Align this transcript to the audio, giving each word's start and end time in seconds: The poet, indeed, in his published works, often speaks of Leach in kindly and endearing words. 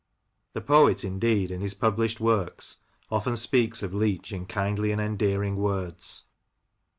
The 0.53 0.61
poet, 0.61 1.03
indeed, 1.03 1.51
in 1.51 1.61
his 1.61 1.75
published 1.75 2.19
works, 2.19 2.79
often 3.11 3.35
speaks 3.37 3.83
of 3.83 3.93
Leach 3.93 4.31
in 4.33 4.47
kindly 4.47 4.91
and 4.91 4.99
endearing 4.99 5.57
words. 5.57 6.23